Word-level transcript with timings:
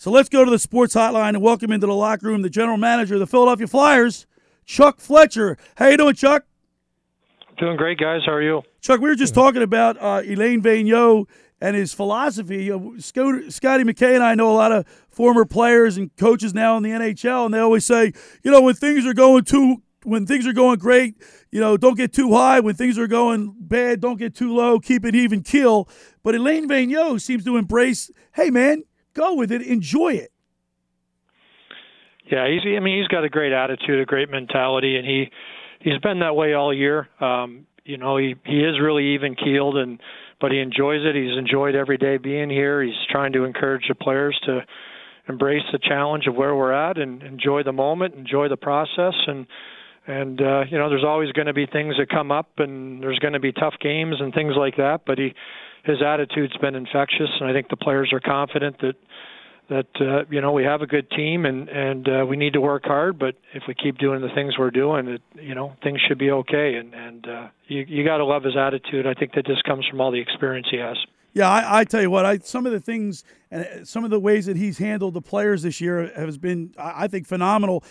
So 0.00 0.12
let's 0.12 0.28
go 0.28 0.44
to 0.44 0.50
the 0.50 0.60
sports 0.60 0.94
hotline 0.94 1.30
and 1.30 1.42
welcome 1.42 1.72
into 1.72 1.88
the 1.88 1.92
locker 1.92 2.28
room 2.28 2.42
the 2.42 2.48
general 2.48 2.76
manager 2.76 3.14
of 3.14 3.20
the 3.20 3.26
Philadelphia 3.26 3.66
Flyers, 3.66 4.28
Chuck 4.64 5.00
Fletcher. 5.00 5.58
How 5.76 5.88
you 5.88 5.96
doing, 5.96 6.14
Chuck? 6.14 6.44
Doing 7.58 7.76
great, 7.76 7.98
guys. 7.98 8.20
How 8.24 8.34
are 8.34 8.42
you? 8.42 8.62
Chuck, 8.80 9.00
we 9.00 9.08
were 9.08 9.16
just 9.16 9.34
talking 9.34 9.60
about 9.60 10.00
uh, 10.00 10.22
Alain 10.24 10.62
Vigneault 10.62 11.26
and 11.60 11.74
his 11.74 11.92
philosophy. 11.92 12.68
Scotty 13.00 13.82
McKay 13.82 14.14
and 14.14 14.22
I 14.22 14.36
know 14.36 14.52
a 14.52 14.54
lot 14.54 14.70
of 14.70 14.86
former 15.08 15.44
players 15.44 15.96
and 15.96 16.14
coaches 16.14 16.54
now 16.54 16.76
in 16.76 16.84
the 16.84 16.90
NHL, 16.90 17.46
and 17.46 17.52
they 17.52 17.58
always 17.58 17.84
say, 17.84 18.12
you 18.44 18.52
know, 18.52 18.62
when 18.62 18.76
things 18.76 19.04
are 19.04 19.14
going 19.14 19.42
too, 19.42 19.82
when 20.04 20.26
things 20.26 20.46
are 20.46 20.52
going 20.52 20.78
great, 20.78 21.16
you 21.50 21.58
know, 21.58 21.76
don't 21.76 21.96
get 21.96 22.12
too 22.12 22.32
high. 22.34 22.60
When 22.60 22.76
things 22.76 23.00
are 23.00 23.08
going 23.08 23.52
bad, 23.58 23.98
don't 24.00 24.16
get 24.16 24.36
too 24.36 24.54
low. 24.54 24.78
Keep 24.78 25.04
it 25.06 25.16
even 25.16 25.42
kill. 25.42 25.88
But 26.22 26.36
Alain 26.36 26.68
Vigneault 26.68 27.20
seems 27.20 27.44
to 27.46 27.56
embrace, 27.56 28.12
hey 28.34 28.50
man, 28.50 28.84
go 29.14 29.34
with 29.34 29.52
it, 29.52 29.62
enjoy 29.62 30.14
it. 30.14 30.30
Yeah, 32.30 32.46
he's. 32.48 32.60
I 32.64 32.80
mean, 32.80 32.98
he's 32.98 33.08
got 33.08 33.24
a 33.24 33.28
great 33.28 33.52
attitude, 33.52 34.00
a 34.00 34.04
great 34.04 34.30
mentality, 34.30 34.96
and 34.96 35.06
he 35.06 35.30
he's 35.80 35.98
been 35.98 36.20
that 36.20 36.34
way 36.34 36.52
all 36.54 36.74
year. 36.74 37.08
Um, 37.20 37.66
you 37.84 37.96
know, 37.96 38.18
he 38.18 38.34
he 38.44 38.60
is 38.60 38.78
really 38.80 39.14
even 39.14 39.34
keeled, 39.34 39.76
and 39.76 39.98
but 40.40 40.52
he 40.52 40.58
enjoys 40.60 41.00
it. 41.04 41.14
He's 41.14 41.38
enjoyed 41.38 41.74
every 41.74 41.96
day 41.96 42.18
being 42.18 42.50
here. 42.50 42.82
He's 42.82 42.94
trying 43.10 43.32
to 43.32 43.44
encourage 43.44 43.84
the 43.88 43.94
players 43.94 44.38
to 44.44 44.60
embrace 45.28 45.62
the 45.72 45.78
challenge 45.78 46.26
of 46.26 46.34
where 46.34 46.54
we're 46.54 46.72
at 46.72 46.98
and 46.98 47.22
enjoy 47.22 47.62
the 47.62 47.72
moment, 47.72 48.14
enjoy 48.14 48.48
the 48.48 48.56
process, 48.56 49.14
and 49.26 49.46
and 50.06 50.40
uh, 50.40 50.64
you 50.70 50.78
know, 50.78 50.88
there's 50.88 51.04
always 51.04 51.30
going 51.32 51.46
to 51.46 51.52
be 51.52 51.66
things 51.66 51.96
that 51.98 52.08
come 52.08 52.32
up, 52.32 52.48
and 52.58 53.02
there's 53.02 53.18
going 53.18 53.34
to 53.34 53.40
be 53.40 53.52
tough 53.52 53.74
games 53.80 54.16
and 54.20 54.32
things 54.32 54.54
like 54.56 54.76
that. 54.76 55.02
But 55.06 55.18
he, 55.18 55.34
his 55.84 56.02
attitude's 56.02 56.56
been 56.58 56.74
infectious, 56.74 57.30
and 57.40 57.48
I 57.48 57.52
think 57.52 57.68
the 57.68 57.76
players 57.76 58.12
are 58.12 58.20
confident 58.20 58.80
that 58.80 58.96
that 59.68 59.86
uh, 60.00 60.24
you 60.30 60.40
know 60.40 60.52
we 60.52 60.64
have 60.64 60.82
a 60.82 60.86
good 60.86 61.10
team 61.10 61.44
and 61.44 61.68
and 61.68 62.08
uh, 62.08 62.26
we 62.26 62.36
need 62.36 62.54
to 62.54 62.60
work 62.60 62.84
hard. 62.84 63.18
But 63.18 63.36
if 63.54 63.64
we 63.68 63.74
keep 63.74 63.98
doing 63.98 64.20
the 64.20 64.30
things 64.34 64.58
we're 64.58 64.70
doing, 64.70 65.08
it 65.08 65.22
you 65.40 65.54
know 65.54 65.74
things 65.82 66.00
should 66.06 66.18
be 66.18 66.30
okay. 66.30 66.74
And 66.74 66.94
and 66.94 67.28
uh, 67.28 67.48
you 67.66 67.84
you 67.86 68.04
got 68.04 68.18
to 68.18 68.24
love 68.24 68.44
his 68.44 68.56
attitude. 68.56 69.06
I 69.06 69.14
think 69.14 69.32
that 69.34 69.46
just 69.46 69.64
comes 69.64 69.86
from 69.88 70.00
all 70.00 70.10
the 70.10 70.20
experience 70.20 70.68
he 70.70 70.78
has. 70.78 70.96
Yeah, 71.34 71.48
I, 71.48 71.80
I 71.80 71.84
tell 71.84 72.00
you 72.00 72.10
what, 72.10 72.24
I 72.24 72.38
some 72.38 72.66
of 72.66 72.72
the 72.72 72.80
things 72.80 73.24
and 73.50 73.64
uh, 73.64 73.84
some 73.84 74.04
of 74.04 74.10
the 74.10 74.20
ways 74.20 74.46
that 74.46 74.56
he's 74.56 74.78
handled 74.78 75.14
the 75.14 75.22
players 75.22 75.62
this 75.62 75.80
year 75.80 76.10
has 76.16 76.38
been, 76.38 76.74
I 76.78 77.06
think, 77.08 77.26
phenomenal. 77.26 77.84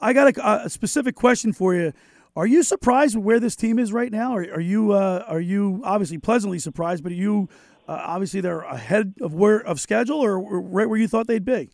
I 0.00 0.12
got 0.12 0.36
a, 0.36 0.64
a 0.66 0.70
specific 0.70 1.14
question 1.14 1.52
for 1.52 1.74
you. 1.74 1.92
Are 2.34 2.46
you 2.46 2.62
surprised 2.62 3.14
with 3.16 3.24
where 3.24 3.40
this 3.40 3.56
team 3.56 3.78
is 3.78 3.92
right 3.92 4.10
now? 4.10 4.34
Are, 4.34 4.42
are 4.54 4.60
you 4.60 4.92
uh, 4.92 5.24
are 5.28 5.40
you 5.40 5.82
obviously 5.84 6.18
pleasantly 6.18 6.58
surprised? 6.58 7.02
But 7.02 7.12
are 7.12 7.16
you 7.16 7.48
uh, 7.86 8.00
obviously 8.04 8.40
they're 8.40 8.60
ahead 8.60 9.14
of 9.20 9.34
where 9.34 9.58
of 9.58 9.78
schedule 9.80 10.16
or 10.16 10.40
right 10.40 10.88
where 10.88 10.98
you 10.98 11.08
thought 11.08 11.26
they'd 11.26 11.44
be? 11.44 11.70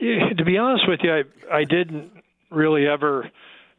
Yeah, 0.00 0.30
to 0.36 0.44
be 0.44 0.58
honest 0.58 0.88
with 0.88 1.00
you, 1.02 1.12
I 1.12 1.22
I 1.52 1.64
didn't 1.64 2.10
really 2.50 2.86
ever 2.86 3.30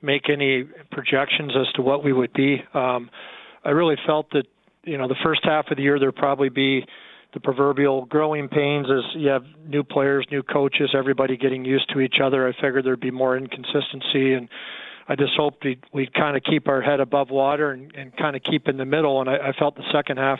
make 0.01 0.29
any 0.29 0.63
projections 0.91 1.51
as 1.59 1.71
to 1.73 1.81
what 1.81 2.03
we 2.03 2.13
would 2.13 2.31
be. 2.31 2.63
Um, 2.73 3.09
I 3.65 3.71
really 3.71 3.97
felt 4.05 4.29
that 4.31 4.45
you 4.85 4.97
know 4.97 5.09
the 5.09 5.15
first 5.23 5.41
half 5.43 5.65
of 5.71 5.77
the 5.77 5.83
year 5.83 5.99
there'd 5.99 6.15
probably 6.15 6.49
be 6.49 6.85
the 7.35 7.41
proverbial 7.41 8.05
growing 8.05 8.47
pains 8.47 8.87
as 8.89 9.03
you 9.13 9.27
have 9.27 9.43
new 9.67 9.83
players, 9.83 10.25
new 10.31 10.41
coaches, 10.41 10.91
everybody 10.97 11.35
getting 11.35 11.65
used 11.65 11.91
to 11.93 11.99
each 11.99 12.15
other. 12.23 12.47
I 12.47 12.53
figured 12.53 12.85
there'd 12.85 13.01
be 13.01 13.11
more 13.11 13.37
inconsistency 13.37 14.33
and 14.33 14.47
I 15.09 15.15
just 15.15 15.33
hoped 15.35 15.65
we'd, 15.65 15.83
we'd 15.93 16.13
kind 16.13 16.37
of 16.37 16.43
keep 16.43 16.69
our 16.69 16.81
head 16.81 17.01
above 17.01 17.29
water 17.29 17.71
and, 17.71 17.93
and 17.93 18.15
kind 18.15 18.37
of 18.37 18.41
keep 18.41 18.69
in 18.69 18.77
the 18.77 18.85
middle. 18.85 19.19
And 19.19 19.29
I, 19.29 19.49
I 19.49 19.51
felt 19.51 19.75
the 19.75 19.83
second 19.91 20.17
half, 20.17 20.39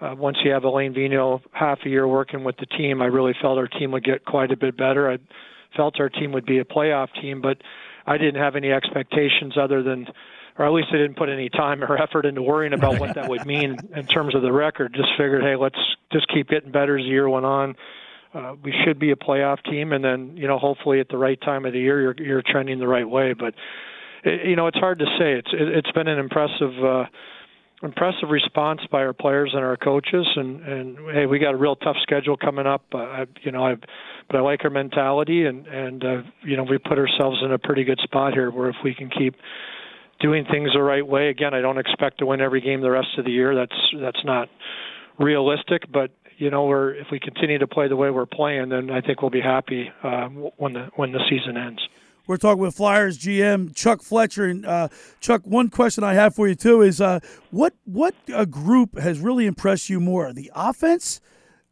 uh, 0.00 0.14
once 0.16 0.38
you 0.42 0.52
have 0.52 0.64
Alain 0.64 0.94
Vigneault 0.94 1.42
half 1.52 1.80
a 1.84 1.88
year 1.90 2.08
working 2.08 2.44
with 2.44 2.56
the 2.56 2.66
team, 2.66 3.02
I 3.02 3.06
really 3.06 3.34
felt 3.40 3.58
our 3.58 3.68
team 3.68 3.92
would 3.92 4.04
get 4.04 4.24
quite 4.24 4.50
a 4.50 4.56
bit 4.56 4.74
better. 4.74 5.10
I 5.10 5.18
felt 5.76 6.00
our 6.00 6.08
team 6.08 6.32
would 6.32 6.46
be 6.46 6.58
a 6.58 6.64
playoff 6.64 7.08
team, 7.20 7.42
but 7.42 7.58
I 8.06 8.16
didn't 8.16 8.40
have 8.40 8.56
any 8.56 8.72
expectations 8.72 9.58
other 9.60 9.82
than, 9.82 10.06
or 10.58 10.64
at 10.64 10.72
least 10.72 10.88
I 10.90 10.96
didn't 10.96 11.16
put 11.16 11.28
any 11.28 11.48
time 11.48 11.82
or 11.82 12.00
effort 12.00 12.24
into 12.24 12.42
worrying 12.42 12.72
about 12.72 12.98
what 12.98 13.14
that 13.14 13.28
would 13.28 13.46
mean 13.46 13.76
in 13.94 14.06
terms 14.06 14.34
of 14.34 14.42
the 14.42 14.52
record. 14.52 14.94
Just 14.94 15.10
figured, 15.18 15.42
hey, 15.42 15.56
let's 15.56 15.78
just 16.12 16.26
keep 16.28 16.48
getting 16.48 16.72
better 16.72 16.98
as 16.98 17.04
the 17.04 17.08
year 17.08 17.28
went 17.28 17.44
on. 17.44 17.76
Uh, 18.34 18.54
we 18.62 18.74
should 18.84 18.98
be 18.98 19.10
a 19.12 19.16
playoff 19.16 19.62
team, 19.64 19.92
and 19.92 20.04
then 20.04 20.36
you 20.36 20.46
know 20.46 20.58
hopefully 20.58 21.00
at 21.00 21.08
the 21.08 21.16
right 21.16 21.40
time 21.40 21.64
of 21.64 21.72
the 21.72 21.78
year 21.78 22.00
you're 22.00 22.14
you're 22.18 22.42
trending 22.42 22.78
the 22.78 22.88
right 22.88 23.08
way. 23.08 23.32
But 23.32 23.54
it, 24.24 24.46
you 24.46 24.56
know 24.56 24.66
it's 24.66 24.78
hard 24.78 24.98
to 24.98 25.06
say. 25.18 25.34
It's 25.34 25.48
it, 25.52 25.68
it's 25.68 25.90
been 25.92 26.08
an 26.08 26.18
impressive 26.18 26.84
uh, 26.84 27.04
impressive 27.82 28.28
response 28.30 28.80
by 28.90 28.98
our 28.98 29.12
players 29.12 29.52
and 29.54 29.64
our 29.64 29.76
coaches, 29.76 30.26
and 30.36 30.60
and 30.62 30.98
hey, 31.14 31.26
we 31.26 31.38
got 31.38 31.54
a 31.54 31.56
real 31.56 31.76
tough 31.76 31.96
schedule 32.02 32.36
coming 32.36 32.66
up. 32.66 32.84
Uh, 32.92 32.98
I, 32.98 33.26
you 33.42 33.52
know, 33.52 33.64
I 33.64 33.76
but 34.28 34.36
I 34.36 34.40
like 34.40 34.60
our 34.64 34.70
mentality, 34.70 35.46
and 35.46 35.66
and 35.66 36.04
uh, 36.04 36.22
you 36.42 36.56
know 36.56 36.64
we 36.64 36.76
put 36.78 36.98
ourselves 36.98 37.38
in 37.42 37.52
a 37.52 37.58
pretty 37.58 37.84
good 37.84 38.00
spot 38.02 38.34
here 38.34 38.50
where 38.50 38.68
if 38.68 38.76
we 38.84 38.94
can 38.94 39.08
keep 39.08 39.34
doing 40.20 40.44
things 40.50 40.70
the 40.72 40.82
right 40.82 41.06
way. 41.06 41.28
Again, 41.28 41.54
I 41.54 41.60
don't 41.60 41.78
expect 41.78 42.18
to 42.18 42.26
win 42.26 42.40
every 42.40 42.60
game 42.60 42.80
the 42.80 42.90
rest 42.90 43.08
of 43.18 43.24
the 43.24 43.30
year. 43.30 43.54
That's 43.54 43.76
that's 44.00 44.24
not 44.24 44.48
realistic, 45.18 45.90
but 45.92 46.10
you 46.38 46.50
know, 46.50 46.66
we're 46.66 46.94
if 46.94 47.06
we 47.10 47.18
continue 47.18 47.58
to 47.58 47.66
play 47.66 47.88
the 47.88 47.96
way 47.96 48.10
we're 48.10 48.26
playing, 48.26 48.68
then 48.68 48.90
I 48.90 49.00
think 49.00 49.22
we'll 49.22 49.30
be 49.30 49.40
happy 49.40 49.90
uh, 50.02 50.28
when 50.28 50.74
the 50.74 50.90
when 50.96 51.12
the 51.12 51.20
season 51.28 51.56
ends. 51.56 51.80
We're 52.26 52.38
talking 52.38 52.60
with 52.60 52.74
Flyers 52.74 53.18
GM 53.18 53.74
Chuck 53.74 54.02
Fletcher, 54.02 54.46
and 54.46 54.66
uh, 54.66 54.88
Chuck. 55.20 55.42
One 55.44 55.68
question 55.68 56.02
I 56.02 56.14
have 56.14 56.34
for 56.34 56.48
you 56.48 56.54
too 56.54 56.82
is, 56.82 57.00
uh, 57.00 57.20
what 57.50 57.74
what 57.84 58.14
a 58.34 58.46
group 58.46 58.98
has 58.98 59.20
really 59.20 59.46
impressed 59.46 59.88
you 59.88 60.00
more, 60.00 60.32
the 60.32 60.50
offense 60.54 61.20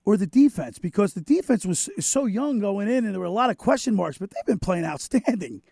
or 0.05 0.17
the 0.17 0.27
defense? 0.27 0.79
Because 0.79 1.15
the 1.15 1.21
defense 1.21 1.67
was 1.67 1.91
so 1.99 2.27
young 2.27 2.61
going 2.61 2.89
in, 2.89 3.05
and 3.05 3.13
there 3.13 3.21
were 3.21 3.27
a 3.27 3.31
lot 3.31 3.51
of 3.51 3.59
question 3.59 3.95
marks, 3.95 4.19
but 4.19 4.31
they've 4.31 4.47
been 4.47 4.61
playing 4.61 4.85
outstanding. 4.85 5.63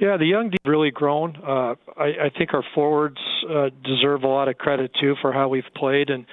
Yeah, 0.00 0.16
the 0.16 0.26
young 0.26 0.50
deep 0.50 0.60
really 0.64 0.90
grown. 0.90 1.36
Uh, 1.36 1.74
I, 1.96 2.04
I 2.04 2.30
think 2.36 2.54
our 2.54 2.64
forwards 2.74 3.18
uh, 3.48 3.68
deserve 3.84 4.24
a 4.24 4.28
lot 4.28 4.48
of 4.48 4.56
credit 4.56 4.92
too 5.00 5.14
for 5.20 5.32
how 5.32 5.48
we've 5.48 5.62
played 5.76 6.10
and 6.10 6.26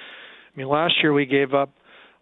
I 0.58 0.60
mean, 0.60 0.70
last 0.70 0.94
year 1.00 1.12
we 1.12 1.24
gave 1.24 1.54
up 1.54 1.70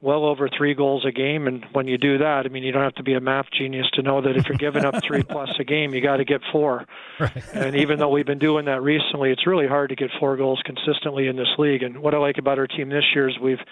well 0.03 0.27
over 0.27 0.47
three 0.49 0.75
goals 0.75 1.07
a 1.07 1.11
game, 1.11 1.47
and 1.47 1.65
when 1.73 1.89
you 1.89 1.97
do 1.97 2.19
that, 2.19 2.43
I 2.45 2.49
mean, 2.49 2.65
you 2.65 2.71
don't 2.71 2.83
have 2.83 2.97
to 2.97 3.03
be 3.03 3.15
a 3.15 3.21
math 3.21 3.47
genius 3.51 3.87
to 3.95 4.03
know 4.03 4.21
that 4.21 4.37
if 4.37 4.47
you're 4.47 4.59
giving 4.59 4.85
up 4.85 4.95
three 5.07 5.23
plus 5.23 5.49
a 5.59 5.65
game, 5.65 5.95
you 5.95 6.03
got 6.03 6.19
to 6.19 6.27
get 6.27 6.43
four. 6.53 6.85
Right. 7.19 7.55
And 7.55 7.77
even 7.77 7.99
though 7.99 8.11
we've 8.11 8.27
been 8.27 8.39
doing 8.39 8.67
that 8.67 8.83
recently, 8.83 9.31
it's 9.31 9.47
really 9.47 9.67
hard 9.67 9.89
to 9.89 9.97
get 9.97 10.11
four 10.21 10.37
goals 10.37 10.61
consistently 10.67 11.29
in 11.29 11.37
this 11.37 11.49
league. 11.57 11.83
And 11.83 12.03
what 12.03 12.15
I 12.15 12.19
like 12.19 12.37
about 12.37 12.59
our 12.59 12.67
team 12.67 12.91
this 12.91 13.05
year 13.15 13.27
is 13.27 13.39
we've 13.43 13.63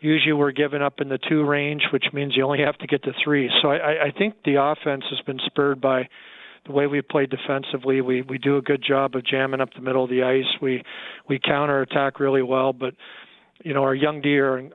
usually 0.00 0.32
we're 0.32 0.52
giving 0.52 0.80
up 0.80 1.00
in 1.00 1.08
the 1.08 1.18
two 1.28 1.44
range, 1.44 1.82
which 1.92 2.04
means 2.12 2.36
you 2.36 2.44
only 2.44 2.60
have 2.60 2.78
to 2.78 2.86
get 2.86 3.02
to 3.02 3.12
three. 3.24 3.50
So 3.60 3.70
I, 3.70 4.04
I 4.06 4.10
think 4.16 4.34
the 4.44 4.62
offense 4.62 5.02
has 5.10 5.20
been 5.26 5.40
spurred 5.44 5.80
by 5.80 6.08
the 6.66 6.72
way 6.72 6.86
we 6.86 7.02
play 7.02 7.26
defensively. 7.26 8.00
We 8.00 8.22
we 8.22 8.38
do 8.38 8.56
a 8.56 8.62
good 8.62 8.82
job 8.86 9.14
of 9.14 9.24
jamming 9.24 9.60
up 9.60 9.74
the 9.74 9.82
middle 9.82 10.04
of 10.04 10.10
the 10.10 10.22
ice. 10.22 10.60
We 10.60 10.82
we 11.28 11.38
counter 11.38 11.82
attack 11.82 12.20
really 12.20 12.42
well, 12.42 12.72
but 12.72 12.94
you 13.62 13.72
know, 13.72 13.82
our 13.82 13.94
young 13.94 14.20
deer 14.20 14.70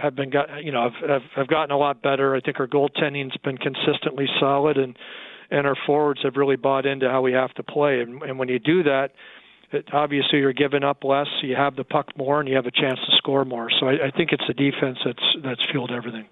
have 0.00 0.14
been 0.14 0.30
got 0.30 0.64
you 0.64 0.72
know 0.72 0.90
have, 0.90 1.10
have 1.10 1.22
have 1.34 1.48
gotten 1.48 1.70
a 1.70 1.78
lot 1.78 2.02
better. 2.02 2.34
I 2.34 2.40
think 2.40 2.60
our 2.60 2.66
goaltending's 2.66 3.36
been 3.38 3.58
consistently 3.58 4.26
solid, 4.40 4.76
and 4.76 4.96
and 5.50 5.66
our 5.66 5.76
forwards 5.86 6.20
have 6.22 6.36
really 6.36 6.56
bought 6.56 6.86
into 6.86 7.08
how 7.08 7.22
we 7.22 7.32
have 7.32 7.54
to 7.54 7.62
play. 7.62 8.00
And, 8.00 8.22
and 8.22 8.38
when 8.38 8.48
you 8.48 8.58
do 8.58 8.82
that, 8.82 9.12
it, 9.72 9.86
obviously 9.92 10.40
you're 10.40 10.52
giving 10.52 10.84
up 10.84 11.04
less. 11.04 11.28
You 11.42 11.56
have 11.56 11.76
the 11.76 11.84
puck 11.84 12.16
more, 12.16 12.40
and 12.40 12.48
you 12.48 12.56
have 12.56 12.66
a 12.66 12.70
chance 12.70 12.98
to 13.08 13.16
score 13.16 13.44
more. 13.44 13.70
So 13.80 13.86
I, 13.86 14.08
I 14.08 14.10
think 14.10 14.32
it's 14.32 14.44
the 14.46 14.54
defense 14.54 14.98
that's 15.04 15.24
that's 15.42 15.60
fueled 15.70 15.90
everything. 15.90 16.26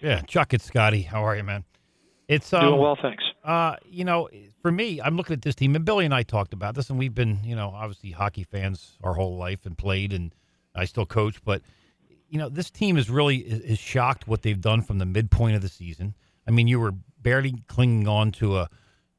Yeah, 0.00 0.20
Chuck, 0.22 0.52
it's 0.54 0.64
Scotty. 0.64 1.02
How 1.02 1.24
are 1.24 1.36
you, 1.36 1.44
man? 1.44 1.64
It's 2.28 2.52
um, 2.52 2.62
doing 2.62 2.80
well, 2.80 2.98
thanks. 3.00 3.24
Uh, 3.44 3.76
you 3.84 4.04
know, 4.04 4.28
for 4.62 4.72
me, 4.72 5.00
I'm 5.02 5.16
looking 5.16 5.34
at 5.34 5.42
this 5.42 5.54
team, 5.54 5.76
and 5.76 5.84
Billy 5.84 6.06
and 6.06 6.14
I 6.14 6.22
talked 6.22 6.54
about 6.54 6.74
this, 6.74 6.88
and 6.88 6.98
we've 6.98 7.14
been, 7.14 7.40
you 7.44 7.54
know, 7.54 7.72
obviously 7.74 8.10
hockey 8.10 8.42
fans 8.42 8.96
our 9.04 9.12
whole 9.12 9.36
life 9.36 9.66
and 9.66 9.76
played 9.76 10.14
and 10.14 10.34
I 10.74 10.86
still 10.86 11.06
coach, 11.06 11.42
but 11.44 11.62
you 12.28 12.38
know 12.38 12.48
this 12.48 12.70
team 12.70 12.96
is 12.96 13.08
really 13.08 13.36
is 13.36 13.78
shocked 13.78 14.26
what 14.26 14.42
they've 14.42 14.60
done 14.60 14.82
from 14.82 14.98
the 14.98 15.06
midpoint 15.06 15.56
of 15.56 15.62
the 15.62 15.68
season. 15.68 16.14
I 16.46 16.50
mean, 16.50 16.66
you 16.66 16.80
were 16.80 16.92
barely 17.22 17.62
clinging 17.68 18.08
on 18.08 18.32
to 18.32 18.58
a 18.58 18.68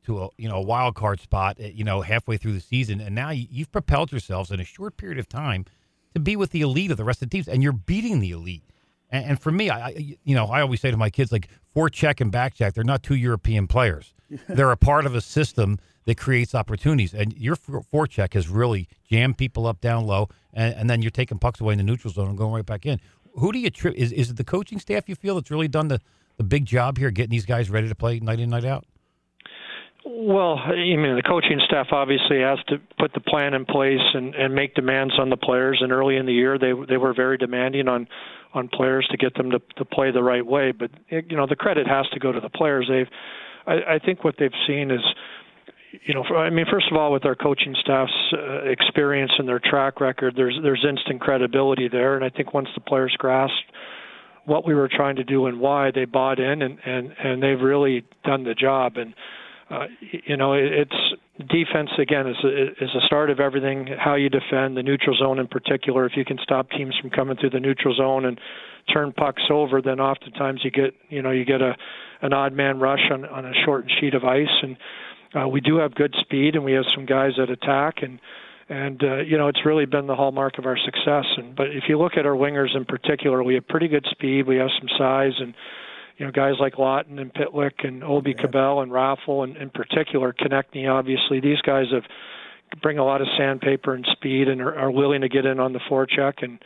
to 0.05 0.23
a 0.23 0.29
you 0.37 0.49
know 0.49 0.55
a 0.55 0.61
wild 0.61 0.95
card 0.95 1.21
spot, 1.21 1.59
you 1.59 1.83
know, 1.83 2.01
halfway 2.01 2.37
through 2.37 2.53
the 2.53 2.59
season, 2.59 2.99
and 2.99 3.15
now 3.15 3.29
you've 3.29 3.71
propelled 3.71 4.11
yourselves 4.11 4.51
in 4.51 4.59
a 4.59 4.65
short 4.65 4.97
period 4.97 5.17
of 5.17 5.29
time 5.29 5.65
to 6.13 6.19
be 6.19 6.35
with 6.35 6.51
the 6.51 6.61
elite 6.61 6.91
of 6.91 6.97
the 6.97 7.03
rest 7.03 7.21
of 7.21 7.29
the 7.29 7.37
teams, 7.37 7.47
and 7.47 7.63
you're 7.63 7.71
beating 7.71 8.19
the 8.19 8.31
elite. 8.31 8.63
And, 9.11 9.39
for 9.39 9.51
me, 9.51 9.69
I, 9.69 9.87
I 9.87 10.17
you 10.23 10.35
know 10.35 10.47
I 10.47 10.61
always 10.61 10.81
say 10.81 10.91
to 10.91 10.97
my 10.97 11.09
kids 11.09 11.31
like 11.31 11.47
forecheck 11.75 12.19
and 12.19 12.33
backcheck, 12.33 12.73
they're 12.73 12.83
not 12.83 13.01
two 13.03 13.15
European 13.15 13.67
players. 13.67 14.13
they're 14.49 14.71
a 14.71 14.77
part 14.77 15.05
of 15.05 15.15
a 15.15 15.21
system 15.21 15.79
that 16.05 16.17
creates 16.17 16.53
opportunities. 16.53 17.13
And 17.13 17.35
your 17.37 17.55
forecheck 17.55 18.33
has 18.33 18.47
really 18.47 18.87
jammed 19.09 19.37
people 19.37 19.67
up 19.67 19.81
down 19.81 20.05
low, 20.05 20.29
and, 20.53 20.73
and, 20.75 20.89
then 20.89 21.01
you're 21.01 21.11
taking 21.11 21.39
pucks 21.39 21.59
away 21.59 21.73
in 21.73 21.77
the 21.77 21.83
neutral 21.83 22.13
zone 22.13 22.29
and 22.29 22.37
going 22.37 22.53
right 22.53 22.65
back 22.65 22.85
in. 22.85 22.99
Who 23.35 23.51
do 23.51 23.59
you 23.59 23.69
trip? 23.69 23.95
is 23.95 24.11
is 24.11 24.29
it 24.29 24.37
the 24.37 24.43
coaching 24.43 24.79
staff 24.79 25.09
you 25.09 25.15
feel 25.15 25.35
that's 25.35 25.51
really 25.51 25.67
done 25.67 25.89
the 25.89 25.99
the 26.37 26.43
big 26.43 26.65
job 26.65 26.97
here, 26.97 27.11
getting 27.11 27.31
these 27.31 27.45
guys 27.45 27.69
ready 27.69 27.87
to 27.87 27.95
play 27.95 28.19
night 28.19 28.39
in 28.39 28.49
night 28.49 28.65
out? 28.65 28.85
Well, 30.07 30.59
I 30.59 30.75
mean, 30.75 31.15
the 31.15 31.23
coaching 31.27 31.59
staff 31.65 31.87
obviously 31.91 32.39
has 32.39 32.59
to 32.67 32.77
put 32.99 33.13
the 33.13 33.19
plan 33.19 33.55
in 33.55 33.65
place 33.65 34.01
and, 34.13 34.35
and 34.35 34.53
make 34.53 34.75
demands 34.75 35.15
on 35.17 35.29
the 35.29 35.37
players. 35.37 35.79
And 35.81 35.91
early 35.91 36.15
in 36.15 36.27
the 36.27 36.33
year, 36.33 36.59
they 36.59 36.73
they 36.87 36.97
were 36.97 37.13
very 37.13 37.37
demanding 37.37 37.87
on 37.87 38.07
on 38.53 38.67
players 38.67 39.07
to 39.09 39.17
get 39.17 39.33
them 39.35 39.49
to 39.51 39.59
to 39.77 39.85
play 39.85 40.11
the 40.11 40.21
right 40.21 40.45
way. 40.45 40.71
But 40.71 40.91
you 41.09 41.35
know, 41.35 41.47
the 41.47 41.55
credit 41.55 41.87
has 41.87 42.07
to 42.13 42.19
go 42.19 42.31
to 42.31 42.39
the 42.39 42.49
players. 42.49 42.87
They've, 42.87 43.09
I, 43.67 43.95
I 43.95 43.99
think, 43.99 44.23
what 44.23 44.35
they've 44.39 44.51
seen 44.67 44.91
is 44.91 45.01
you 46.03 46.13
know, 46.13 46.23
I 46.23 46.49
mean, 46.49 46.65
first 46.69 46.87
of 46.91 46.97
all, 46.97 47.11
with 47.11 47.25
our 47.25 47.35
coaching 47.35 47.75
staff's 47.79 48.11
uh, 48.33 48.63
experience 48.63 49.31
and 49.37 49.47
their 49.47 49.59
track 49.59 50.01
record, 50.01 50.33
there's 50.35 50.57
there's 50.61 50.85
instant 50.87 51.21
credibility 51.21 51.87
there, 51.87 52.15
and 52.15 52.25
I 52.25 52.29
think 52.29 52.53
once 52.53 52.67
the 52.75 52.81
players 52.81 53.15
grasped 53.17 53.71
what 54.45 54.65
we 54.65 54.75
were 54.75 54.89
trying 54.89 55.15
to 55.15 55.23
do 55.23 55.47
and 55.47 55.59
why, 55.59 55.91
they 55.91 56.05
bought 56.05 56.39
in, 56.39 56.61
and 56.61 56.79
and 56.85 57.13
and 57.23 57.43
they've 57.43 57.61
really 57.61 58.03
done 58.23 58.43
the 58.43 58.53
job. 58.53 58.97
And 58.97 59.13
uh, 59.69 59.85
you 60.11 60.37
know, 60.37 60.53
it, 60.53 60.65
it's 60.65 61.14
defense 61.47 61.89
again 61.99 62.27
is 62.27 62.35
a, 62.43 62.83
is 62.83 62.89
a 62.95 63.05
start 63.05 63.29
of 63.29 63.39
everything. 63.39 63.87
How 63.97 64.15
you 64.15 64.29
defend 64.29 64.77
the 64.77 64.83
neutral 64.83 65.15
zone 65.17 65.39
in 65.39 65.47
particular. 65.47 66.05
If 66.05 66.13
you 66.15 66.25
can 66.25 66.37
stop 66.43 66.69
teams 66.69 66.95
from 67.01 67.09
coming 67.09 67.37
through 67.37 67.51
the 67.51 67.59
neutral 67.59 67.95
zone 67.95 68.25
and 68.25 68.39
turn 68.93 69.11
pucks 69.13 69.43
over, 69.49 69.81
then 69.81 69.99
oftentimes 69.99 70.61
you 70.63 70.71
get 70.71 70.93
you 71.09 71.21
know 71.21 71.31
you 71.31 71.45
get 71.45 71.61
a 71.61 71.75
an 72.21 72.33
odd 72.33 72.53
man 72.53 72.79
rush 72.79 73.11
on 73.11 73.25
on 73.25 73.45
a 73.45 73.53
shortened 73.65 73.91
sheet 73.99 74.13
of 74.13 74.23
ice 74.23 74.47
and 74.61 74.77
uh, 75.35 75.47
we 75.47 75.59
do 75.59 75.77
have 75.77 75.93
good 75.95 76.15
speed, 76.21 76.55
and 76.55 76.63
we 76.63 76.71
have 76.73 76.85
some 76.95 77.05
guys 77.05 77.31
that 77.37 77.49
attack, 77.49 77.95
and 78.01 78.19
and 78.69 79.03
uh, 79.03 79.17
you 79.17 79.37
know 79.37 79.47
it's 79.47 79.65
really 79.65 79.85
been 79.85 80.07
the 80.07 80.15
hallmark 80.15 80.57
of 80.57 80.65
our 80.65 80.77
success. 80.77 81.25
And 81.37 81.55
but 81.55 81.67
if 81.67 81.83
you 81.89 81.99
look 81.99 82.13
at 82.17 82.25
our 82.25 82.35
wingers 82.35 82.75
in 82.75 82.85
particular, 82.85 83.43
we 83.43 83.55
have 83.55 83.67
pretty 83.67 83.87
good 83.87 84.05
speed. 84.11 84.47
We 84.47 84.57
have 84.57 84.69
some 84.79 84.89
size, 84.97 85.33
and 85.39 85.53
you 86.17 86.25
know 86.25 86.31
guys 86.31 86.53
like 86.59 86.75
Laughton 86.75 87.19
and 87.19 87.33
Pitlick 87.33 87.85
and 87.85 88.01
Aube 88.01 88.35
yeah. 88.35 88.41
Kubel 88.41 88.81
and 88.81 88.91
Raffl 88.91 89.43
and 89.43 89.57
in 89.57 89.69
particular 89.69 90.33
Konecny. 90.33 90.89
Obviously, 90.89 91.39
these 91.39 91.61
guys 91.61 91.87
have 91.91 92.03
bring 92.81 92.97
a 92.97 93.05
lot 93.05 93.21
of 93.21 93.27
sandpaper 93.37 93.93
and 93.93 94.05
speed, 94.11 94.47
and 94.47 94.61
are, 94.61 94.75
are 94.75 94.91
willing 94.91 95.21
to 95.21 95.29
get 95.29 95.45
in 95.45 95.59
on 95.59 95.73
the 95.73 95.79
forecheck 95.79 96.43
and 96.43 96.59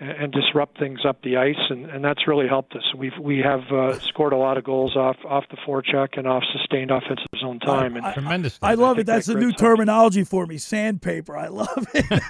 and 0.00 0.32
disrupt 0.32 0.78
things 0.78 1.00
up 1.06 1.20
the 1.22 1.36
ice, 1.36 1.60
and, 1.68 1.84
and 1.90 2.02
that's 2.02 2.26
really 2.26 2.48
helped 2.48 2.74
us. 2.74 2.94
We've 2.96 3.12
we 3.20 3.38
have 3.40 3.70
uh, 3.70 3.98
scored 4.00 4.32
a 4.32 4.36
lot 4.36 4.56
of 4.56 4.64
goals 4.64 4.96
off 4.96 5.16
off 5.26 5.44
the 5.50 5.58
forecheck 5.58 6.16
and 6.16 6.26
off 6.26 6.42
sustained 6.52 6.90
offensive 6.90 7.26
zone 7.38 7.60
time. 7.60 7.96
And 7.96 8.06
I, 8.06 8.14
tremendous. 8.14 8.58
I, 8.62 8.70
I 8.70 8.74
love 8.74 8.98
it. 8.98 9.04
That's 9.04 9.28
a 9.28 9.34
new 9.34 9.52
terminology 9.52 10.24
for 10.24 10.46
me. 10.46 10.56
Sandpaper. 10.56 11.36
I 11.36 11.48
love 11.48 11.86
it. 11.92 12.22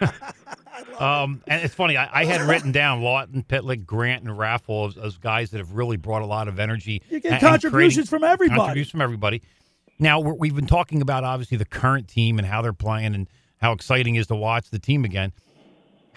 um, 1.00 1.42
and 1.46 1.62
it's 1.62 1.74
funny. 1.74 1.96
I, 1.96 2.20
I, 2.20 2.24
had 2.24 2.40
written 2.42 2.72
down 2.72 3.00
Laughton, 3.02 3.46
Pitlick, 3.46 3.86
Grant, 3.86 4.24
and 4.24 4.36
Raffl 4.36 4.88
as, 4.88 4.96
as, 4.96 5.18
guys 5.18 5.50
that 5.50 5.58
have 5.58 5.72
really 5.72 5.96
brought 5.96 6.22
a 6.22 6.26
lot 6.26 6.48
of 6.48 6.58
energy. 6.58 7.02
You 7.10 7.20
get 7.20 7.32
and, 7.32 7.40
contributions 7.40 8.08
from 8.08 8.24
everybody. 8.24 8.58
Contributions 8.58 8.90
from 8.90 9.02
everybody. 9.02 9.42
Now 9.98 10.20
we've 10.20 10.54
been 10.54 10.66
talking 10.66 11.02
about 11.02 11.24
obviously 11.24 11.56
the 11.56 11.64
current 11.64 12.08
team 12.08 12.38
and 12.38 12.46
how 12.46 12.62
they're 12.62 12.72
playing 12.72 13.14
and 13.14 13.28
how 13.58 13.72
exciting 13.72 14.14
it 14.14 14.20
is 14.20 14.26
to 14.28 14.36
watch 14.36 14.70
the 14.70 14.78
team 14.78 15.04
again 15.04 15.32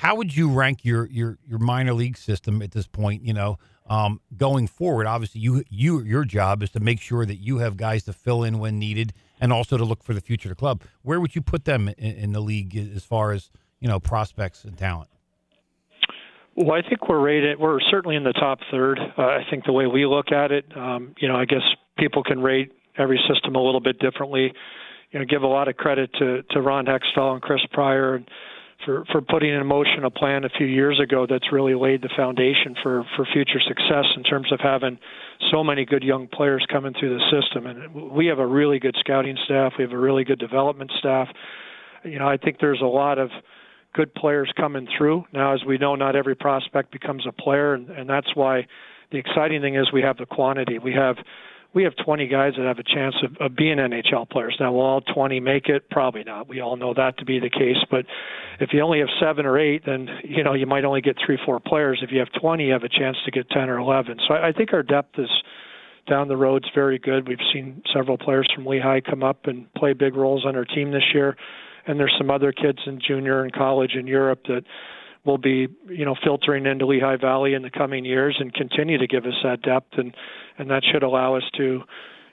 how 0.01 0.15
would 0.15 0.35
you 0.35 0.49
rank 0.49 0.83
your 0.83 1.05
your 1.11 1.37
your 1.47 1.59
minor 1.59 1.93
league 1.93 2.17
system 2.17 2.63
at 2.63 2.71
this 2.71 2.87
point? 2.87 3.23
You 3.23 3.33
know, 3.33 3.59
um, 3.87 4.19
going 4.35 4.65
forward, 4.65 5.05
obviously 5.05 5.41
you 5.41 5.63
you 5.69 6.01
your 6.01 6.25
job 6.25 6.63
is 6.63 6.71
to 6.71 6.79
make 6.79 6.99
sure 6.99 7.23
that 7.23 7.35
you 7.35 7.59
have 7.59 7.77
guys 7.77 8.03
to 8.05 8.13
fill 8.13 8.43
in 8.43 8.57
when 8.57 8.79
needed, 8.79 9.13
and 9.39 9.53
also 9.53 9.77
to 9.77 9.85
look 9.85 10.03
for 10.03 10.15
the 10.15 10.21
future 10.21 10.49
of 10.49 10.57
the 10.57 10.59
club. 10.59 10.81
Where 11.03 11.19
would 11.19 11.35
you 11.35 11.41
put 11.43 11.65
them 11.65 11.87
in, 11.87 12.15
in 12.15 12.31
the 12.31 12.39
league 12.39 12.75
as 12.75 13.03
far 13.03 13.31
as 13.31 13.51
you 13.81 13.89
know 13.89 13.99
prospects 13.99 14.63
and 14.63 14.77
talent? 14.77 15.09
Well, 16.55 16.71
I 16.71 16.87
think 16.87 17.09
we're 17.09 17.19
rated. 17.19 17.59
We're 17.59 17.79
certainly 17.89 18.15
in 18.15 18.23
the 18.23 18.33
top 18.33 18.59
third. 18.71 18.99
Uh, 19.17 19.21
I 19.21 19.43
think 19.49 19.65
the 19.65 19.73
way 19.73 19.87
we 19.87 20.05
look 20.05 20.31
at 20.31 20.51
it, 20.51 20.65
um, 20.75 21.15
you 21.19 21.27
know, 21.27 21.35
I 21.35 21.45
guess 21.45 21.61
people 21.97 22.23
can 22.23 22.39
rate 22.39 22.71
every 22.97 23.19
system 23.27 23.55
a 23.55 23.61
little 23.61 23.79
bit 23.79 23.99
differently. 23.99 24.53
You 25.11 25.19
know, 25.19 25.25
give 25.25 25.43
a 25.43 25.47
lot 25.47 25.67
of 25.67 25.75
credit 25.75 26.11
to 26.19 26.43
to 26.51 26.61
Ron 26.61 26.85
Hextall 26.85 27.33
and 27.33 27.41
Chris 27.41 27.61
Pryor 27.73 28.23
for 28.85 29.05
for 29.11 29.21
putting 29.21 29.53
in 29.53 29.65
motion 29.65 30.03
a 30.03 30.09
plan 30.09 30.43
a 30.43 30.49
few 30.49 30.67
years 30.67 30.99
ago 30.99 31.25
that's 31.29 31.51
really 31.51 31.75
laid 31.75 32.01
the 32.01 32.09
foundation 32.15 32.75
for 32.81 33.05
for 33.15 33.25
future 33.33 33.59
success 33.67 34.05
in 34.15 34.23
terms 34.23 34.51
of 34.51 34.59
having 34.59 34.97
so 35.51 35.63
many 35.63 35.85
good 35.85 36.03
young 36.03 36.27
players 36.27 36.65
coming 36.71 36.93
through 36.99 37.17
the 37.17 37.41
system 37.41 37.65
and 37.67 37.93
we 37.93 38.27
have 38.27 38.39
a 38.39 38.45
really 38.45 38.79
good 38.79 38.95
scouting 38.99 39.37
staff 39.45 39.73
we 39.77 39.83
have 39.83 39.93
a 39.93 39.97
really 39.97 40.23
good 40.23 40.39
development 40.39 40.91
staff 40.99 41.27
you 42.03 42.19
know 42.19 42.27
i 42.27 42.37
think 42.37 42.57
there's 42.59 42.81
a 42.81 42.85
lot 42.85 43.17
of 43.17 43.29
good 43.93 44.13
players 44.15 44.51
coming 44.57 44.87
through 44.97 45.25
now 45.33 45.53
as 45.53 45.63
we 45.65 45.77
know 45.77 45.95
not 45.95 46.15
every 46.15 46.35
prospect 46.35 46.91
becomes 46.91 47.25
a 47.27 47.31
player 47.31 47.73
and, 47.73 47.89
and 47.89 48.09
that's 48.09 48.35
why 48.35 48.65
the 49.11 49.17
exciting 49.17 49.61
thing 49.61 49.75
is 49.75 49.91
we 49.91 50.01
have 50.01 50.17
the 50.17 50.25
quantity 50.25 50.79
we 50.79 50.93
have 50.93 51.17
we 51.73 51.83
have 51.83 51.93
20 52.03 52.27
guys 52.27 52.53
that 52.57 52.65
have 52.65 52.79
a 52.79 52.83
chance 52.83 53.15
of, 53.23 53.37
of 53.39 53.55
being 53.55 53.77
NHL 53.77 54.29
players. 54.29 54.57
Now, 54.59 54.73
will 54.73 54.81
all 54.81 55.01
20 55.01 55.39
make 55.39 55.67
it? 55.67 55.89
Probably 55.89 56.23
not. 56.23 56.49
We 56.49 56.59
all 56.59 56.75
know 56.75 56.93
that 56.93 57.17
to 57.19 57.25
be 57.25 57.39
the 57.39 57.49
case. 57.49 57.77
But 57.89 58.05
if 58.59 58.71
you 58.73 58.81
only 58.81 58.99
have 58.99 59.07
seven 59.21 59.45
or 59.45 59.57
eight, 59.57 59.83
then 59.85 60.09
you 60.23 60.43
know 60.43 60.53
you 60.53 60.65
might 60.65 60.83
only 60.83 61.01
get 61.01 61.15
three, 61.25 61.39
four 61.45 61.59
players. 61.59 61.99
If 62.03 62.11
you 62.11 62.19
have 62.19 62.27
20, 62.39 62.65
you 62.65 62.73
have 62.73 62.83
a 62.83 62.89
chance 62.89 63.17
to 63.25 63.31
get 63.31 63.49
10 63.49 63.69
or 63.69 63.79
11. 63.79 64.19
So 64.27 64.33
I, 64.33 64.49
I 64.49 64.51
think 64.51 64.73
our 64.73 64.83
depth 64.83 65.17
is 65.17 65.29
down 66.07 66.27
the 66.27 66.37
road's 66.37 66.67
very 66.75 66.99
good. 66.99 67.27
We've 67.27 67.37
seen 67.53 67.81
several 67.93 68.17
players 68.17 68.49
from 68.53 68.65
Lehigh 68.65 68.99
come 69.01 69.23
up 69.23 69.45
and 69.45 69.71
play 69.75 69.93
big 69.93 70.15
roles 70.15 70.45
on 70.45 70.55
our 70.55 70.65
team 70.65 70.91
this 70.91 71.13
year, 71.13 71.37
and 71.87 71.99
there's 71.99 72.15
some 72.17 72.29
other 72.29 72.51
kids 72.51 72.79
in 72.85 72.99
junior 73.05 73.43
and 73.43 73.51
college 73.53 73.95
in 73.95 74.07
Europe 74.07 74.41
that 74.47 74.63
will 75.25 75.37
be 75.37 75.67
you 75.87 76.05
know 76.05 76.15
filtering 76.23 76.65
into 76.65 76.85
Lehigh 76.85 77.17
Valley 77.17 77.53
in 77.53 77.61
the 77.61 77.69
coming 77.69 78.05
years 78.05 78.37
and 78.39 78.53
continue 78.53 78.97
to 78.97 79.07
give 79.07 79.25
us 79.25 79.35
that 79.43 79.61
depth 79.61 79.93
and 79.97 80.15
and 80.57 80.69
that 80.69 80.83
should 80.91 81.03
allow 81.03 81.35
us 81.35 81.43
to 81.57 81.81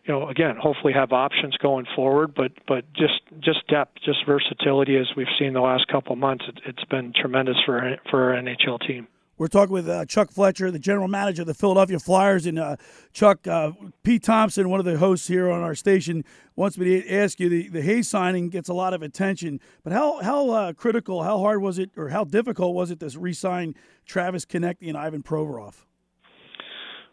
you 0.04 0.14
know 0.14 0.28
again 0.28 0.56
hopefully 0.60 0.92
have 0.92 1.12
options 1.12 1.56
going 1.58 1.86
forward 1.94 2.34
but 2.34 2.52
but 2.66 2.84
just 2.94 3.20
just 3.40 3.66
depth 3.68 3.98
just 4.04 4.24
versatility 4.26 4.96
as 4.96 5.06
we've 5.16 5.26
seen 5.38 5.52
the 5.52 5.60
last 5.60 5.86
couple 5.88 6.12
of 6.12 6.18
months 6.18 6.44
it, 6.48 6.60
it's 6.66 6.84
been 6.84 7.12
tremendous 7.14 7.56
for 7.66 7.96
for 8.10 8.32
our 8.32 8.42
NHL 8.42 8.86
team. 8.86 9.06
We're 9.38 9.46
talking 9.46 9.72
with 9.72 9.88
uh, 9.88 10.04
Chuck 10.04 10.32
Fletcher, 10.32 10.72
the 10.72 10.80
general 10.80 11.06
manager 11.06 11.42
of 11.42 11.46
the 11.46 11.54
Philadelphia 11.54 12.00
Flyers. 12.00 12.44
And 12.44 12.58
uh, 12.58 12.74
Chuck, 13.12 13.46
uh, 13.46 13.70
Pete 14.02 14.24
Thompson, 14.24 14.68
one 14.68 14.80
of 14.80 14.84
the 14.84 14.98
hosts 14.98 15.28
here 15.28 15.48
on 15.48 15.62
our 15.62 15.76
station, 15.76 16.24
wants 16.56 16.76
me 16.76 17.00
to 17.00 17.14
ask 17.14 17.38
you 17.38 17.48
the, 17.48 17.68
the 17.68 17.80
Hayes 17.80 18.08
signing 18.08 18.48
gets 18.48 18.68
a 18.68 18.74
lot 18.74 18.94
of 18.94 19.00
attention. 19.00 19.60
But 19.84 19.92
how, 19.92 20.20
how 20.22 20.50
uh, 20.50 20.72
critical, 20.72 21.22
how 21.22 21.38
hard 21.38 21.62
was 21.62 21.78
it, 21.78 21.90
or 21.96 22.08
how 22.08 22.24
difficult 22.24 22.74
was 22.74 22.90
it 22.90 22.98
to 22.98 23.16
re 23.16 23.32
sign 23.32 23.76
Travis 24.04 24.44
Konecny 24.44 24.88
and 24.88 24.98
Ivan 24.98 25.22
Provorov? 25.22 25.84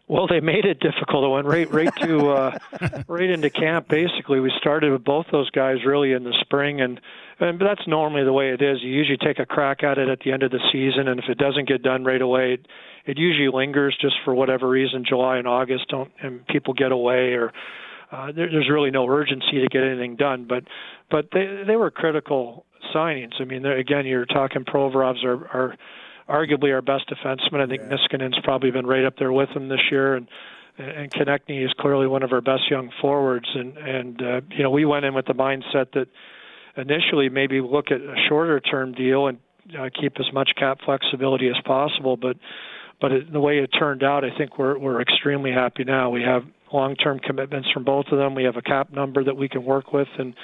Well, 0.08 0.28
they 0.28 0.38
made 0.38 0.64
it 0.64 0.78
difficult. 0.78 1.24
It 1.24 1.28
went 1.28 1.46
right 1.46 1.72
right 1.72 1.94
to 1.96 2.28
uh, 2.30 2.58
right 3.08 3.28
into 3.28 3.50
camp. 3.50 3.88
Basically, 3.88 4.38
we 4.38 4.52
started 4.58 4.92
with 4.92 5.04
both 5.04 5.26
those 5.32 5.50
guys 5.50 5.84
really 5.84 6.12
in 6.12 6.22
the 6.22 6.34
spring, 6.40 6.80
and 6.80 7.00
and 7.40 7.60
that's 7.60 7.86
normally 7.88 8.24
the 8.24 8.32
way 8.32 8.50
it 8.50 8.62
is. 8.62 8.78
You 8.82 8.90
usually 8.90 9.18
take 9.18 9.40
a 9.40 9.46
crack 9.46 9.82
at 9.82 9.98
it 9.98 10.08
at 10.08 10.20
the 10.20 10.32
end 10.32 10.44
of 10.44 10.52
the 10.52 10.60
season, 10.72 11.08
and 11.08 11.18
if 11.18 11.28
it 11.28 11.38
doesn't 11.38 11.68
get 11.68 11.82
done 11.82 12.04
right 12.04 12.22
away, 12.22 12.54
it, 12.54 12.66
it 13.04 13.18
usually 13.18 13.48
lingers 13.48 13.96
just 14.00 14.14
for 14.24 14.32
whatever 14.32 14.68
reason. 14.68 15.04
July 15.04 15.38
and 15.38 15.48
August 15.48 15.88
don't, 15.88 16.12
and 16.22 16.46
people 16.46 16.72
get 16.72 16.92
away, 16.92 17.32
or 17.32 17.52
uh, 18.12 18.26
there, 18.26 18.48
there's 18.48 18.70
really 18.70 18.92
no 18.92 19.08
urgency 19.08 19.60
to 19.60 19.68
get 19.68 19.82
anything 19.82 20.14
done. 20.14 20.46
But 20.48 20.64
but 21.10 21.30
they 21.32 21.64
they 21.66 21.74
were 21.74 21.90
critical 21.90 22.64
signings. 22.94 23.40
I 23.40 23.44
mean, 23.44 23.66
again, 23.66 24.06
you're 24.06 24.24
talking 24.24 24.64
Provorovs 24.64 25.24
are 25.24 25.46
are 25.48 25.76
arguably 26.28 26.72
our 26.72 26.82
best 26.82 27.08
defenseman. 27.08 27.60
I 27.60 27.66
think 27.66 27.82
yeah. 27.82 27.96
Niskanen's 27.96 28.38
probably 28.42 28.70
been 28.70 28.86
right 28.86 29.04
up 29.04 29.14
there 29.18 29.32
with 29.32 29.50
him 29.50 29.68
this 29.68 29.80
year, 29.90 30.14
and 30.16 30.28
and 30.78 31.10
Konecny 31.10 31.64
is 31.64 31.72
clearly 31.78 32.06
one 32.06 32.22
of 32.22 32.32
our 32.32 32.40
best 32.40 32.70
young 32.70 32.90
forwards. 33.00 33.48
And 33.54 33.76
and 33.76 34.22
uh, 34.22 34.40
you 34.50 34.62
know 34.62 34.70
we 34.70 34.84
went 34.84 35.04
in 35.04 35.14
with 35.14 35.26
the 35.26 35.34
mindset 35.34 35.92
that 35.94 36.08
initially 36.76 37.28
maybe 37.28 37.60
look 37.60 37.90
at 37.90 38.00
a 38.00 38.14
shorter 38.28 38.60
term 38.60 38.92
deal 38.92 39.28
and 39.28 39.38
uh, 39.78 39.88
keep 39.98 40.14
as 40.18 40.32
much 40.32 40.50
cap 40.56 40.78
flexibility 40.84 41.48
as 41.48 41.56
possible, 41.64 42.16
but 42.16 42.36
but 43.00 43.12
it, 43.12 43.32
the 43.32 43.40
way 43.40 43.58
it 43.58 43.68
turned 43.78 44.02
out, 44.02 44.24
I 44.24 44.36
think 44.36 44.58
we're 44.58 44.78
we're 44.78 45.00
extremely 45.00 45.52
happy 45.52 45.84
now. 45.84 46.10
We 46.10 46.22
have 46.22 46.42
long-term 46.72 47.20
commitments 47.20 47.68
from 47.72 47.84
both 47.84 48.06
of 48.10 48.18
them. 48.18 48.34
We 48.34 48.44
have 48.44 48.56
a 48.56 48.62
cap 48.62 48.92
number 48.92 49.22
that 49.24 49.36
we 49.36 49.48
can 49.48 49.64
work 49.64 49.92
with, 49.92 50.08
and 50.18 50.34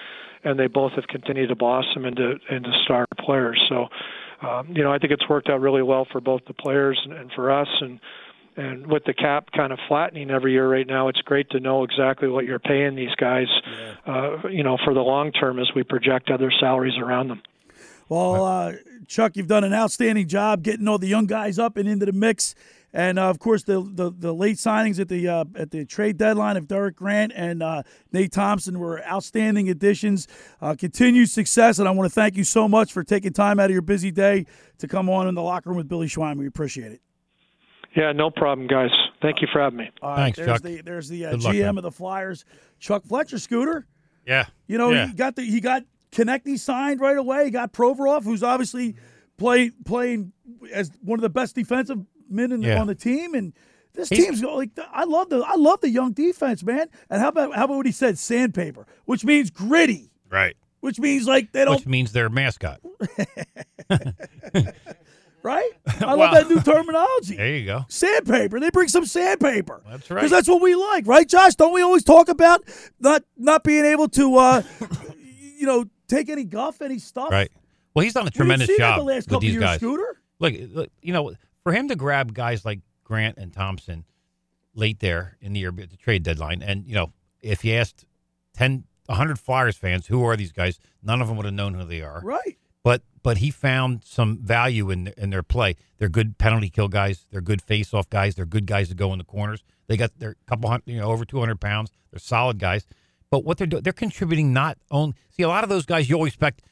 and 0.44 0.58
they 0.58 0.66
both 0.66 0.92
have 0.92 1.06
continued 1.08 1.48
to 1.48 1.56
blossom 1.56 2.04
into 2.04 2.36
into 2.50 2.70
star 2.84 3.06
players. 3.18 3.60
So 3.68 3.86
um, 4.42 4.68
you 4.74 4.82
know, 4.82 4.92
I 4.92 4.98
think 4.98 5.12
it's 5.12 5.28
worked 5.28 5.48
out 5.48 5.60
really 5.60 5.82
well 5.82 6.06
for 6.10 6.20
both 6.20 6.42
the 6.46 6.54
players 6.54 7.00
and, 7.04 7.12
and 7.12 7.30
for 7.32 7.50
us. 7.50 7.68
And 7.80 8.00
and 8.54 8.86
with 8.86 9.04
the 9.04 9.14
cap 9.14 9.48
kind 9.56 9.72
of 9.72 9.78
flattening 9.88 10.30
every 10.30 10.52
year 10.52 10.68
right 10.68 10.86
now, 10.86 11.08
it's 11.08 11.22
great 11.22 11.48
to 11.50 11.60
know 11.60 11.84
exactly 11.84 12.28
what 12.28 12.44
you're 12.44 12.58
paying 12.58 12.94
these 12.96 13.14
guys. 13.16 13.46
Yeah. 13.66 13.94
Uh, 14.14 14.48
you 14.48 14.62
know, 14.62 14.76
for 14.84 14.92
the 14.92 15.00
long 15.00 15.32
term 15.32 15.58
as 15.58 15.70
we 15.74 15.82
project 15.82 16.30
other 16.30 16.52
salaries 16.60 16.98
around 16.98 17.28
them. 17.28 17.42
Well, 18.08 18.44
uh, 18.44 18.72
Chuck, 19.06 19.36
you've 19.36 19.46
done 19.46 19.64
an 19.64 19.72
outstanding 19.72 20.28
job 20.28 20.62
getting 20.62 20.86
all 20.86 20.98
the 20.98 21.06
young 21.06 21.24
guys 21.24 21.58
up 21.58 21.78
and 21.78 21.88
into 21.88 22.04
the 22.04 22.12
mix. 22.12 22.54
And 22.94 23.18
uh, 23.18 23.30
of 23.30 23.38
course, 23.38 23.62
the, 23.62 23.80
the, 23.80 24.10
the 24.10 24.34
late 24.34 24.56
signings 24.56 25.00
at 25.00 25.08
the 25.08 25.26
uh, 25.26 25.44
at 25.56 25.70
the 25.70 25.84
trade 25.84 26.18
deadline 26.18 26.56
of 26.56 26.68
Derek 26.68 26.96
Grant 26.96 27.32
and 27.34 27.62
uh, 27.62 27.82
Nate 28.12 28.32
Thompson 28.32 28.78
were 28.78 29.02
outstanding 29.06 29.70
additions. 29.70 30.28
Uh, 30.60 30.74
continued 30.78 31.30
success, 31.30 31.78
and 31.78 31.88
I 31.88 31.90
want 31.92 32.10
to 32.10 32.14
thank 32.14 32.36
you 32.36 32.44
so 32.44 32.68
much 32.68 32.92
for 32.92 33.02
taking 33.02 33.32
time 33.32 33.58
out 33.58 33.66
of 33.66 33.70
your 33.70 33.82
busy 33.82 34.10
day 34.10 34.46
to 34.78 34.88
come 34.88 35.08
on 35.08 35.26
in 35.26 35.34
the 35.34 35.42
locker 35.42 35.70
room 35.70 35.78
with 35.78 35.88
Billy 35.88 36.06
Schweim. 36.06 36.36
We 36.36 36.46
appreciate 36.46 36.92
it. 36.92 37.00
Yeah, 37.96 38.12
no 38.12 38.30
problem, 38.30 38.66
guys. 38.66 38.90
Thank 39.20 39.42
you 39.42 39.48
for 39.52 39.60
having 39.60 39.78
me. 39.78 39.90
All 40.00 40.10
right, 40.10 40.16
Thanks, 40.16 40.38
there's 40.38 40.48
Chuck. 40.48 40.62
The, 40.62 40.80
there's 40.82 41.08
the 41.08 41.26
uh, 41.26 41.34
GM 41.36 41.66
luck, 41.66 41.76
of 41.78 41.82
the 41.82 41.90
Flyers, 41.90 42.44
Chuck 42.78 43.04
Fletcher. 43.04 43.38
Scooter. 43.38 43.86
Yeah. 44.26 44.46
You 44.66 44.78
know 44.78 44.90
yeah. 44.90 45.08
he 45.08 45.14
got 45.14 45.36
the 45.36 45.42
he 45.42 45.60
got 45.60 45.84
Konecny 46.10 46.58
signed 46.58 47.00
right 47.00 47.16
away. 47.16 47.46
He 47.46 47.50
got 47.50 47.72
Provorov, 47.72 48.24
who's 48.24 48.42
obviously 48.42 48.96
play 49.36 49.70
playing 49.84 50.32
as 50.72 50.90
one 51.02 51.18
of 51.18 51.22
the 51.22 51.30
best 51.30 51.54
defensive 51.54 51.98
men 52.28 52.52
in, 52.52 52.62
Yeah. 52.62 52.80
on 52.80 52.86
the 52.86 52.94
team, 52.94 53.34
and 53.34 53.52
this 53.94 54.08
He's- 54.08 54.24
team's 54.24 54.42
like 54.42 54.70
I 54.92 55.04
love 55.04 55.28
the 55.30 55.38
I 55.46 55.56
love 55.56 55.80
the 55.80 55.90
young 55.90 56.12
defense, 56.12 56.62
man. 56.62 56.88
And 57.10 57.20
how 57.20 57.28
about 57.28 57.54
how 57.54 57.64
about 57.64 57.76
what 57.76 57.86
he 57.86 57.92
said, 57.92 58.18
sandpaper, 58.18 58.86
which 59.04 59.24
means 59.24 59.50
gritty, 59.50 60.10
Right. 60.30 60.56
which 60.80 60.98
means 60.98 61.26
like 61.26 61.52
they 61.52 61.64
don't 61.64 61.76
Which 61.76 61.86
means 61.86 62.12
their 62.12 62.28
mascot. 62.28 62.80
right. 65.42 65.70
I 66.00 66.04
Wow. 66.06 66.16
love 66.16 66.34
that 66.34 66.48
new 66.48 66.60
terminology. 66.60 67.36
There 67.36 67.56
you 67.56 67.66
go. 67.66 67.84
Sandpaper. 67.88 68.60
They 68.60 68.70
bring 68.70 68.88
some 68.88 69.04
sandpaper. 69.06 69.82
That's 69.88 70.10
right. 70.10 70.16
Because 70.18 70.30
that's 70.30 70.48
what 70.48 70.62
we 70.62 70.74
like, 70.74 71.06
right, 71.06 71.28
Josh? 71.28 71.54
Don't 71.56 71.72
we 71.72 71.82
always 71.82 72.04
talk 72.04 72.28
about 72.28 72.62
not 73.00 73.24
not 73.36 73.64
being 73.64 73.84
able 73.84 74.08
to, 74.10 74.36
uh, 74.36 74.62
you 75.58 75.66
know, 75.66 75.84
take 76.08 76.28
any 76.28 76.44
guff, 76.44 76.80
any 76.82 76.98
stuff? 76.98 77.30
Right. 77.30 77.50
Well, 77.94 78.04
he's 78.04 78.14
done 78.14 78.26
a 78.26 78.30
tremendous 78.30 78.70
job 78.78 78.98
the 79.00 79.04
last 79.04 79.16
with 79.16 79.26
couple 79.28 79.40
these 79.40 79.52
years, 79.52 79.62
guys. 79.64 79.76
Scooter. 79.78 80.16
Look, 80.38 80.54
look, 80.72 80.90
you 81.02 81.12
know, 81.12 81.32
for 81.62 81.72
him 81.72 81.88
to 81.88 81.96
grab 81.96 82.34
guys 82.34 82.64
like 82.64 82.80
Grant 83.04 83.38
and 83.38 83.52
Thompson 83.52 84.04
late 84.74 85.00
there 85.00 85.36
in 85.40 85.52
the 85.52 85.60
year 85.60 85.72
at 85.80 85.90
the 85.90 85.96
trade 85.96 86.22
deadline, 86.22 86.62
and 86.62 86.86
you 86.86 86.94
know, 86.94 87.12
if 87.40 87.64
you 87.64 87.74
asked 87.74 88.04
10, 88.54 88.84
100 89.06 89.38
Flyers 89.38 89.76
fans 89.76 90.06
who 90.06 90.24
are 90.24 90.36
these 90.36 90.52
guys, 90.52 90.78
none 91.02 91.20
of 91.20 91.28
them 91.28 91.36
would 91.36 91.46
have 91.46 91.54
known 91.54 91.74
who 91.74 91.84
they 91.84 92.00
are. 92.00 92.20
Right. 92.22 92.56
But 92.82 93.02
but 93.22 93.38
he 93.38 93.50
found 93.50 94.02
some 94.04 94.38
value 94.38 94.90
in 94.90 95.12
in 95.16 95.30
their 95.30 95.42
play. 95.42 95.76
They're 95.98 96.08
good 96.08 96.38
penalty 96.38 96.68
kill 96.68 96.88
guys. 96.88 97.26
They're 97.30 97.40
good 97.40 97.62
face 97.62 97.94
off 97.94 98.10
guys. 98.10 98.34
They're 98.34 98.44
good 98.46 98.66
guys 98.66 98.88
to 98.88 98.94
go 98.94 99.12
in 99.12 99.18
the 99.18 99.24
corners. 99.24 99.62
They 99.86 99.96
got 99.96 100.18
their 100.18 100.36
couple 100.46 100.68
hundred, 100.68 100.84
you 100.86 100.98
know, 100.98 101.10
over 101.10 101.24
two 101.24 101.38
hundred 101.38 101.60
pounds. 101.60 101.92
They're 102.10 102.18
solid 102.18 102.58
guys. 102.58 102.84
But 103.30 103.44
what 103.44 103.56
they're 103.56 103.66
doing, 103.66 103.82
they're 103.82 103.92
contributing 103.92 104.52
not 104.52 104.78
only. 104.90 105.14
See, 105.30 105.42
a 105.42 105.48
lot 105.48 105.64
of 105.64 105.70
those 105.70 105.86
guys 105.86 106.10
you 106.10 106.16
always 106.16 106.32
expect. 106.32 106.62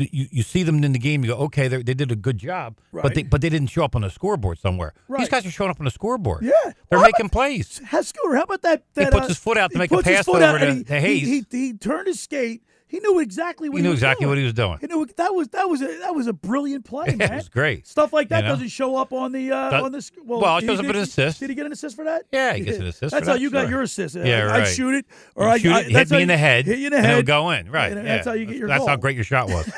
You, 0.00 0.28
you 0.30 0.42
see 0.44 0.62
them 0.62 0.84
in 0.84 0.92
the 0.92 0.98
game, 0.98 1.24
you 1.24 1.32
go, 1.32 1.38
okay, 1.46 1.66
they 1.66 1.82
they 1.82 1.92
did 1.94 2.12
a 2.12 2.16
good 2.16 2.38
job, 2.38 2.78
but 2.92 3.14
they 3.16 3.24
but 3.24 3.40
they 3.40 3.48
didn't 3.48 3.66
show 3.68 3.82
up 3.82 3.96
on 3.96 4.02
the 4.02 4.10
scoreboard 4.10 4.60
somewhere. 4.60 4.94
These 5.18 5.28
guys 5.28 5.44
are 5.44 5.50
showing 5.50 5.70
up 5.72 5.80
on 5.80 5.86
the 5.86 5.90
scoreboard. 5.90 6.44
Yeah. 6.44 6.52
they're 6.64 7.00
Well, 7.00 7.02
making 7.02 7.30
plays. 7.30 7.80
How, 7.84 8.02
Scooter, 8.02 8.36
how 8.36 8.42
about 8.44 8.62
that? 8.62 8.84
that 8.94 9.12
puts 9.12 9.24
uh, 9.24 9.28
his 9.28 9.38
foot 9.38 9.58
out 9.58 9.72
to 9.72 9.74
he 9.76 9.78
make 9.80 9.90
a 9.90 10.00
pass 10.00 10.28
over 10.28 10.56
to- 10.60 10.72
he, 10.72 10.84
to 10.84 10.94
he- 10.94 11.00
Hayes. 11.00 11.26
He, 11.26 11.44
he, 11.50 11.72
turned 11.72 12.06
his 12.06 12.20
skate. 12.20 12.62
He 12.88 13.00
knew 13.00 13.18
exactly 13.20 13.68
what 13.68 13.76
He 13.76 13.80
he, 13.80 13.82
knew 13.84 13.90
was 13.90 13.98
exactly 13.98 14.24
doing. 14.24 14.30
what 14.30 14.38
he 14.38 14.44
was 14.44 14.52
doing. 14.54 14.78
He 14.80 14.86
knew 14.86 15.06
that 15.16 15.34
was 15.34 15.48
that 15.48 15.68
was 15.68 15.82
a 15.82 15.86
that 16.00 16.14
was 16.14 16.26
a 16.26 16.32
brilliant 16.32 16.84
play, 16.84 17.06
man. 17.14 17.32
it 17.32 17.36
was 17.36 17.48
great. 17.48 17.86
Stuff 17.86 18.12
like 18.12 18.30
that 18.30 18.38
You 18.38 18.42
know? 18.44 18.48
doesn't 18.54 18.68
show 18.68 18.96
up 18.96 19.12
on 19.12 19.32
the 19.32 19.50
uh, 19.52 19.70
That- 19.70 19.82
on 19.82 19.92
the. 19.92 20.10
Well, 20.24 20.40
well, 20.40 20.56
it 20.58 20.64
shows 20.64 20.78
up 20.80 20.86
an 20.86 20.96
assist. 20.96 21.40
Did 21.40 21.50
he 21.50 21.54
get 21.54 21.66
an 21.66 21.72
assist 21.72 21.94
for 21.96 22.04
that? 22.06 22.24
Yeah, 22.32 22.54
he 22.54 22.64
gets 22.64 22.78
an 22.78 22.86
assist 22.86 23.12
That's 23.12 23.26
how 23.26 23.34
that, 23.34 23.40
you 23.40 23.50
got 23.50 23.68
your 23.68 23.82
assist. 23.82 24.14
Yeah, 24.16 24.48
I, 24.52 24.60
I 24.60 24.64
shoot 24.64 24.94
it, 24.94 25.06
or 25.34 25.44
You 25.44 25.50
I, 25.50 25.58
shoot 25.58 25.72
I 25.72 25.80
it, 25.80 25.90
hit 25.90 26.10
me 26.10 26.22
in 26.22 26.28
the 26.28 26.36
head, 26.38 26.64
Hit 26.66 26.78
you 26.78 26.86
in 26.86 26.92
the 26.92 27.00
head. 27.00 27.10
it'll 27.10 27.22
go 27.22 27.50
in. 27.50 27.70
Right. 27.70 27.92
And 27.92 28.06
yeah. 28.06 28.16
that's 28.16 28.26
how 28.26 28.32
you 28.32 28.46
get 28.46 28.56
your 28.56 28.68
That's 28.68 28.86
how 28.86 28.96
great 28.96 29.14
your 29.16 29.24
shot 29.24 29.48
was. 29.48 29.70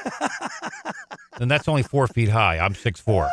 and 1.41 1.51
that's 1.51 1.69
only 1.69 1.83
four 1.83 2.07
feet 2.07 2.29
high. 2.29 2.59
I'm 2.59 2.75
six 2.75 3.01
four. 3.01 3.29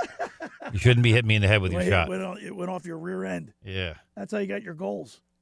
You 0.73 0.79
shouldn't 0.79 1.03
be 1.03 1.11
hitting 1.11 1.27
me 1.27 1.35
in 1.35 1.41
the 1.41 1.47
head 1.47 1.61
with 1.61 1.71
your 1.71 1.83
shot. 1.83 2.07
It 2.07 2.09
went, 2.09 2.23
on, 2.23 2.37
it 2.39 2.55
went 2.55 2.69
off 2.69 2.85
your 2.85 2.97
rear 2.97 3.23
end. 3.23 3.53
Yeah. 3.63 3.93
That's 4.15 4.31
how 4.33 4.39
you 4.39 4.47
got 4.47 4.63
your 4.63 4.73
goals. 4.73 5.21